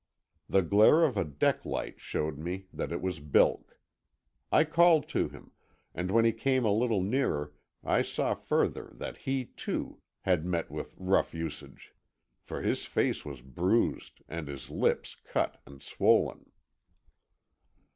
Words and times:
The 0.49 0.63
glare 0.63 1.03
of 1.03 1.15
a 1.15 1.23
deck 1.23 1.63
light 1.63 2.01
showed 2.01 2.39
me 2.39 2.65
that 2.73 2.91
it 2.91 3.03
was 3.03 3.19
Bilk. 3.19 3.77
I 4.51 4.63
called 4.63 5.07
to 5.09 5.29
him, 5.29 5.51
and 5.93 6.09
when 6.09 6.25
he 6.25 6.31
came 6.31 6.65
a 6.65 6.71
little 6.71 7.03
nearer 7.03 7.53
I 7.83 8.01
saw 8.01 8.33
further 8.33 8.89
that 8.95 9.17
he, 9.29 9.45
too, 9.45 9.99
had 10.21 10.43
met 10.43 10.71
with 10.71 10.95
rough 10.97 11.35
usage; 11.35 11.93
for 12.39 12.63
his 12.63 12.85
face 12.85 13.23
was 13.23 13.43
bruised 13.43 14.23
and 14.27 14.47
his 14.47 14.71
lips 14.71 15.17
cut 15.23 15.61
and 15.67 15.83
swollen. 15.83 16.47